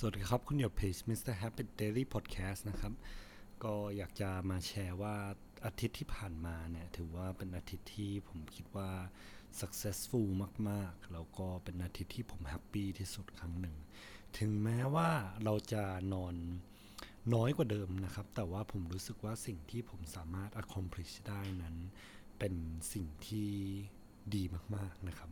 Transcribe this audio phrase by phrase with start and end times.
[0.00, 1.34] สวัสดีครับ คุณอยู่เพจ Mr.
[1.42, 2.92] Happy Daily Podcast นะครับ
[3.64, 5.16] ก็อยากจะมาแชร์ว่า
[5.66, 8.90] อาทิตย์ที่ผ่านมาเนี่ย ถือว่าเป็นอาทิตย์ที่ผมคิดว่า
[9.60, 10.26] successful
[10.70, 13.76] มาก ๆ แล้วก็เป็นอาทิตย์ที่ผมแฮปปี้ที่สุดครั้งหนึ่ง
[14.38, 15.10] ถึงแม้ว่า
[15.44, 16.34] เราจะนอน
[17.34, 21.76] น้อยกว่าเดิมนะครับ แต่ว่าผมรู้สึกว่าสิ่งที่ผมสามารถ accomplish ได้นั้น
[22.38, 22.54] เป็น
[22.92, 23.50] สิ่งที่
[24.34, 24.42] ดี
[24.76, 25.30] มาก ๆ นะครับ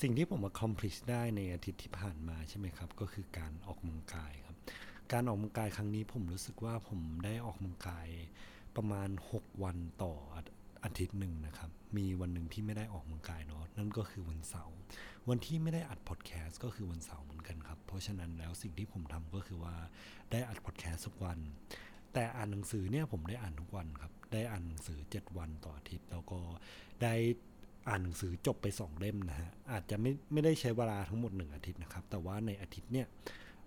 [0.00, 4.56] สิ่งที่ผม accomplish ได้ในอาทิตย์ที่ผ่านมาใช่ไหมครับ ก็คือการออกกำลังกายครับ
[5.12, 8.08] การออกกำลังกายครั้งนี้ผมรู้สึกว่าผมได้ออกกำลังกาย
[8.76, 10.14] ประมาณ 6 วันต่อ
[10.84, 14.76] อาทิตย์หนึ่งนะครับ มีวันหนึ่งที่ไม่ได้ออกกำลังกายเนาะนั่นก็คือวันเสาร์
[15.28, 19.76] วันที่ไม่ได้อัดพอดแคสต์ก็คือวันเสาร์เหมือนกันครับ เพราะฉะนั้นแล้วสิ่งที่ผมทำก็คือว่า
[20.32, 21.38] ได้อัดพอดแคสต์ทุกวัน
[22.14, 26.40] แต่อ่านหนังสือเนี่ยผมได้อ่านทุกวันครับ ได้อ่านหนังสือ 7 วันต่ออาทิตย์ แล้วก็
[27.02, 27.14] ได้
[27.88, 33.06] อ่านหนังสือจบไป2เล่มนะฮะอาจจะไม่ไม่ได้ใช้เวลาทั้งหมด1อาทิตย์นะครับ แต่ว่าในอาทิตย์เนี่ย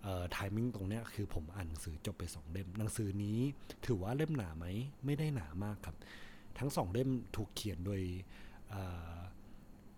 [0.01, 3.37] เอ่อทมิ่งตรงเนี้ยคือผมอ่านหนังสือจบไป2เล่ม หนังสือนี้
[3.85, 4.65] ถือว่าเล่มหนาไหม
[5.05, 5.95] ไม่ได้หนามากครับ
[6.59, 8.01] ทั้ง2เล่มถูกเขียนโดย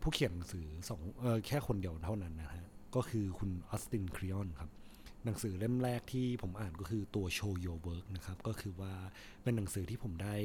[0.02, 4.69] ผู้เขียนหนังสือสองเออแค่คนเดียวเท่านั้นนะฮะก็คือคุณออสตินคริออนครับ
[5.25, 8.93] หนังสือเล่มแรกที่ผมอ่านก็คือตัว Show Your Work นะครับ ก็คือว่า
[9.43, 10.35] เป็นหนังสือที่ผมได้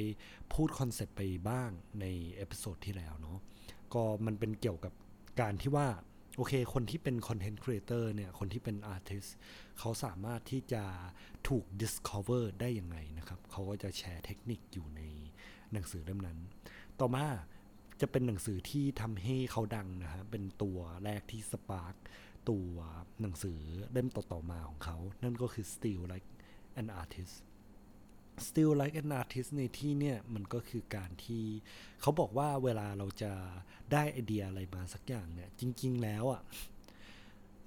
[0.53, 1.69] พูด concept ไปบ้าง
[2.01, 2.05] ใน
[2.35, 3.37] episode ที่แล้วเนาะ
[3.93, 4.93] ก็มันเป็นเกี่ยวกับ
[5.41, 5.87] การที่ว่า
[6.37, 9.25] โอเค คนที่เป็น content creator เนี่ย คนที่เป็น artist
[9.79, 10.83] เขาสามารถที่จะ
[11.47, 15.01] ถูก discover ได้ยังไงนะครับ เขาก็จะแชร์เทคนิคอยู่ใน
[15.71, 16.39] หนังสือเล่มนั้น
[16.99, 17.27] ต่อมา
[18.01, 21.95] จะเป็นหนังสือที่ทำให้เขาดังนะฮะ เป็นตัวแรกที่ spark
[22.49, 22.73] ตัว
[23.21, 23.59] หนังสือ
[23.91, 26.29] เล่มต่อๆมาของเขา นั่นก็คือ Still Like
[26.81, 27.35] an Artist
[28.47, 31.43] Still Like an Artist ในที่เนี่ยมันก็คือการที่
[32.01, 33.33] เขาบอกว่าเวลาเราจะ
[33.91, 36.41] ได้ไอเดียอะไรมาสักอย่างเนี่ย จริง ๆ แล้วอะ่ะ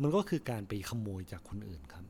[0.03, 2.05] มันก็คือการไปขโมยจากคนอื่นครับ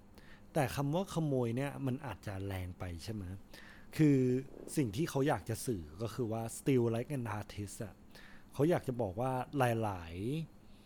[0.54, 3.22] แต่คำว่าขโมยเนี่ยมันอาจจะแรงไปใช่ไหม
[3.96, 4.16] คือ
[4.76, 7.94] สิ่งที่เขาอยากจะสื่อก็คือว่า Still Like an Artist อะ
[8.52, 10.14] เขาอยากจะบอกว่าหลาย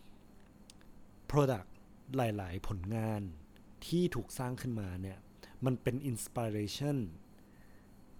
[0.07, 1.69] ๆ Product
[2.15, 3.21] หลาย ๆ ผลงาน
[3.85, 5.17] ที่ถูกสร้างขึ้นมาเนี่ย
[5.65, 6.97] มันเป็น Inspiration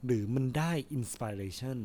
[0.05, 1.79] หรือมันได้ Inspiration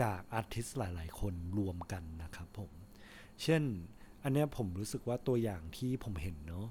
[0.00, 2.70] จาก artist หลาย ๆ คนรวมกันนะครับผม
[3.42, 3.62] เช่น
[4.22, 6.66] อันเนี้ยผมรู้สึกว่าตัวอย่างที่ผมเห็นเนาะ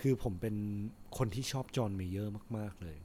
[0.00, 0.56] คือผมเป็น
[1.18, 2.98] คนที่ชอบจอห์นเมเยอร์มาก ๆ เลย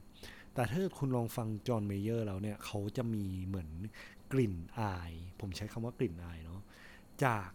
[0.54, 3.70] แต่ถ้าคุณลองฟังจอห์นเมเยอร์แล้วเนี่ย เขาจะมีเหมือน
[4.32, 6.60] กลิ่นอาย ผมใช้คำว่ากลิ่นอายเนาะ
[7.24, 7.48] จาก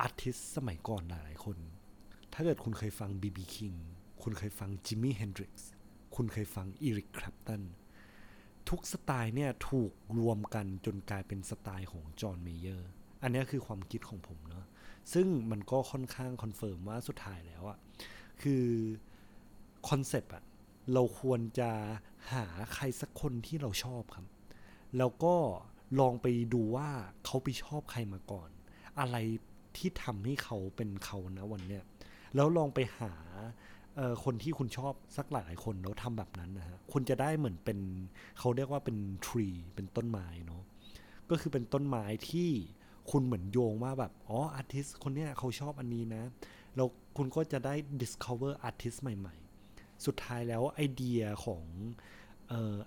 [0.00, 1.56] artist สมัยก่อนหลาย ๆ คน
[2.34, 3.38] ถ้าเกิดคุณเคยฟัง B.B.
[3.54, 3.76] King
[4.22, 5.68] คุณเคยฟังจิมมี่เฮนดริกส์
[6.14, 7.62] คุณเคยฟัง Eric Clapton
[8.68, 12.90] ทุกสไตล์เนี่ยถูกรวมกันจนกลายเป็นสไตล์ของจอห์นเมเยอร์
[13.22, 14.66] อันนี้คือความคิดของผมเนาะ
[15.12, 17.78] ซึ่งมันก็ค่อนข้าง confirm ว่าสุดท้ายแล้วอะ
[18.42, 18.64] คือ
[19.88, 20.44] concept อะ
[20.92, 21.70] เราควรจะ
[22.32, 24.26] หาใครสักคนที่เราชอบครับ
[24.98, 25.34] แล้วก็
[26.00, 26.90] ลองไปดูว่า
[27.24, 28.50] เขาไปชอบใครมาก่อน
[29.00, 29.16] อะไร
[29.76, 31.84] ที่ทำให้เขาเป็นเขานะวันเนี้ย
[32.34, 33.12] แล้วลองไปหา
[34.24, 37.78] คนที่คุณชอบสักหลายคนแล้วทำแบบนั้นนะฮะคุณจะได้เหมือนเป็น
[38.38, 38.96] เขาเรียกว่าเป็น
[39.26, 40.62] ทรีเป็นต้นไม้เนาะ
[41.30, 42.50] ก็คือเป็นต้นไม้ที่
[43.10, 46.24] คุณเหมือนโยงว่าแบบอ๋ออาร์ติสคนเนี้ยเขาชอบอันนี้นะ
[46.76, 49.34] แล้วคุณก็จะได้ discover artist ใหม่
[49.68, 51.64] ๆ สุดท้ายแล้วไอเดียของ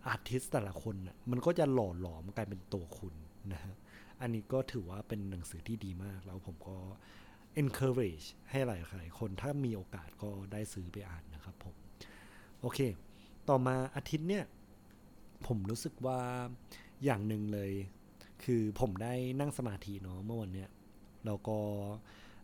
[0.08, 3.14] artist แต่ละคนน่ะมันก็จะหล่อหลอมกลายเป็นตัวคุณ
[3.54, 3.76] นะฮะ
[4.22, 6.78] อันนี้ก็ถือว่าเป็นหนังสือที่ดีมากแล้วผมก็
[7.62, 11.76] encourage ให้หลายๆคนถ้ามีโอกาสก็ได้ซื้อไปอ่านนะครับผม
[12.62, 12.80] โอเค
[13.50, 14.46] ต่อมาอาทิตย์เนี่ย
[15.48, 16.20] ผมรู้สึกว่า
[17.04, 17.72] อย่างหนึ่งเลย
[18.44, 20.70] คือผมได้นั่งสมาธิเนาะเมื่อวันเนี้ย
[21.26, 21.58] แล้วก็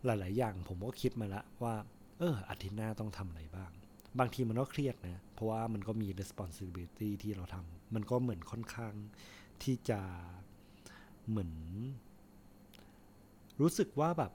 [0.04, 1.74] หลาย ๆ อย่างผมก็คิดมาละว่า
[2.18, 3.70] เอออาทิตย์หน้าต้องทำอะไรบ้าง
[4.18, 8.94] บางทีมันก็เครียดนะ เพราะว่ามันก็มี responsibility ที่เราทำมันก็เหมือนค่อนข้าง
[9.62, 10.00] ที่จะ
[11.28, 11.52] เหมือน
[13.60, 14.32] รู้สึกว่าแบบ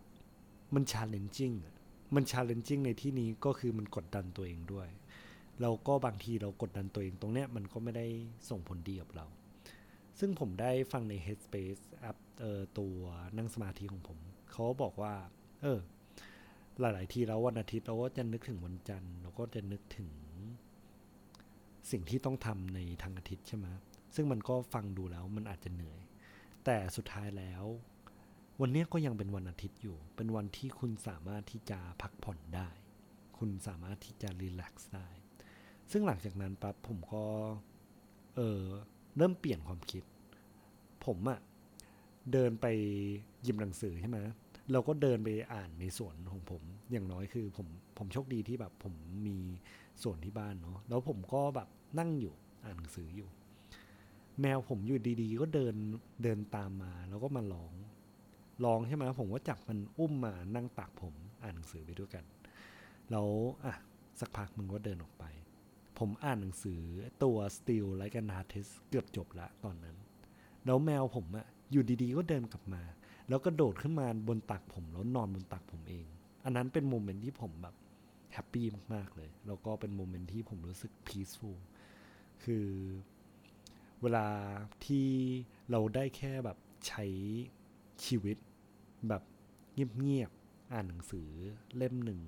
[0.76, 1.76] มัน challenging อะ
[2.16, 4.90] มัน challenging ในที่นี้ก็คือมันกดดันตัวเองด้วย
[5.62, 8.08] แล้วก็บางทีเรากดดันตัวเองตรงเนี้ยมันก็ไม่ได้
[8.50, 9.26] ส่งผลดีกับเรา
[10.20, 12.98] ซึ่งผมได้ฟังใน Headspace แอปเอ่อตัว
[13.38, 14.20] นั่งสมาธิของผม
[14.52, 15.14] เขาบอกว่า
[15.62, 15.80] เออ
[16.80, 20.10] หลาย ๆ ทีแล้ววันอาทิตย์เราก็จะนึกถึงวันจันทร์เราก็จะนึกถึง
[21.92, 23.68] สิ่งที่ต้องทำในทางอาทิตย์ใช่ไหม
[24.16, 26.00] ซึ่งมันก็ฟังดูแล้วมันอาจจะเหนื่อย
[26.66, 27.64] แต่สุดท้ายแล้ว
[28.62, 32.70] วันนี้ก็ยังเป็นวันอาทิตย์อยู่ เป็นวันที่คุณสามารถที่จะพักผ่อนได้
[33.38, 35.08] คุณสามารถที่จะรีแลกซ์ได้
[35.92, 37.24] ซึ่งหลังจากนั้นปั๊บผมก็
[38.36, 38.62] เออ
[39.18, 40.04] เริ่มเปลี่ยนความคิด
[41.06, 41.40] ผมอะ
[42.32, 42.66] เดินไป
[43.44, 44.18] หยิบหนังสือใช่ไหม
[44.72, 47.68] เราก็เดินไปอ่านในสวนของผม อย่างน้อยคือผม
[47.98, 48.94] ผมโชคดีที่แบบผม
[49.28, 49.38] มี
[50.04, 51.70] สวนที่บ้านเนาะ แล้วผมก็แบบ
[52.00, 52.34] นั่งอยู่
[52.66, 53.30] อ่านหนังสืออยู่
[54.42, 55.76] แมวผมอยู่ดีๆ ก็เดิน
[56.24, 57.74] เดินตามมา แล้วก็มาร้อง
[58.66, 61.14] ร้องใช่ไหมผมก็จับมันอุ้มมานั่งตักผม
[61.44, 62.24] อ่านหนังสือไปด้วยกัน
[63.12, 63.28] แล้ว
[63.66, 63.76] อะ
[64.20, 65.26] สักพักมึงก็เดินออกไป
[66.00, 66.82] ผมอ่านหนังสือ
[67.24, 69.98] ตัว Steal Like an Artist เกือบจบละตอนนั้น
[70.66, 72.84] แล้วแมวผมอะอยู่ดีๆ ก็เดินกลับมา
[73.30, 76.06] แล้วก็โดดขึ้นมาบนตักผมแล้วนอนบนตักผมเอง
[76.46, 77.76] อันนั้นเป็น moment ที่ผมแบบ
[78.34, 81.58] happy มาก ๆ เลย แล้วก็เป็น moment ที่ผมรู้สึก peaceful
[82.44, 82.68] คือ
[84.02, 84.28] เวลา
[84.86, 85.08] ที่
[85.72, 86.58] เราได้แค่แบบ
[86.88, 87.06] ใช้
[88.06, 88.38] ชีวิต
[89.08, 89.24] แบบ
[89.74, 91.30] เงียบๆ อ่านหนังสือ
[91.76, 92.22] เล่มหนึ่ง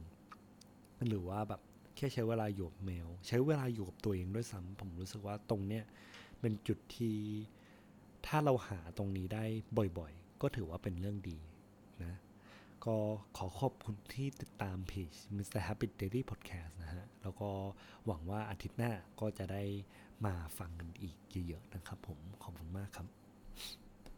[1.07, 1.61] หรือว่าแบบ
[1.95, 5.83] แค่ใช้เวลาอยู่กับแมว ใช้เวลาอยู่กับตัวเองด้วยซ้ำผมรู้สึกว่าตรงเนี้ย
[6.39, 7.15] เป็นจุดที่
[8.25, 9.43] ถ้าเราหาตรงนี้ได้
[9.99, 11.39] บ่อยๆ ก็ถือว่าเป็นเรื่องดี
[12.03, 12.15] นะ
[12.85, 12.95] ก็
[13.37, 15.61] ขอขอบคุณที่ติดตามเพจ Mr.
[15.67, 17.49] Happy Daily Podcast นะฮะ แล้วก็
[18.05, 19.63] หวังว่าอาทิตย์หน้าก็จะได้
[20.25, 21.15] มาฟังกันอีก
[21.47, 23.20] เยอะๆนะครับผม ขอบคุณมากครับ